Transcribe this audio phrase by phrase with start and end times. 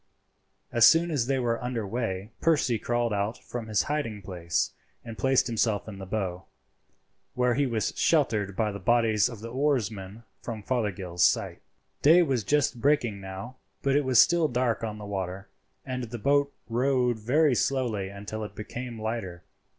[0.71, 4.71] As soon as they were under weigh Percy crawled out from his hiding place
[5.05, 6.45] and placed himself in the bow,
[7.35, 11.61] where he was sheltered by the bodies of the oarsmen from Fothergill's sight.
[12.01, 15.49] Day was just breaking now, but it was still dark on the water,
[15.85, 19.43] and the boat rowed very slowly until it became lighter.